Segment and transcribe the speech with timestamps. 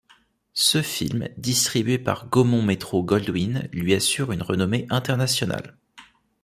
[0.55, 5.77] Ce film, distribué par Gaumont-Metro-Goldwyn lui assure une renommée internationale.